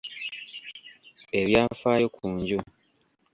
[1.39, 2.59] Ebyafaayo ku nju.